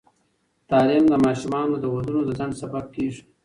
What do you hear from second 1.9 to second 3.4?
ودونو د ځنډ سبب کېږي.